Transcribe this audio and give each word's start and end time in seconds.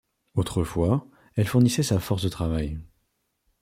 Autrefois, 0.33 1.05
elle 1.35 1.45
fournissait 1.45 1.83
sa 1.83 1.99
force 1.99 2.23
de 2.23 2.29
travail. 2.29 2.79